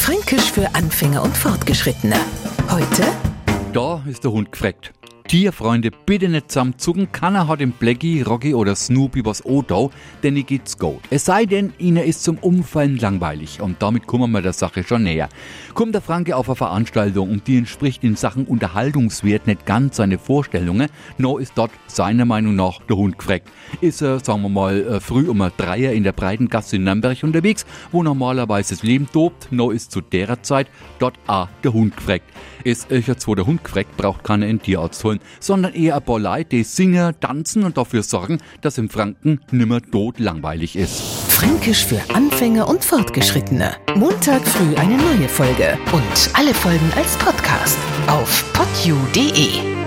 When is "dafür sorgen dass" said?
37.76-38.78